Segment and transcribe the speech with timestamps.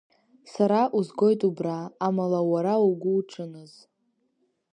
[0.53, 3.73] Сара узгоит убра, амала уара угәы уҽаныз…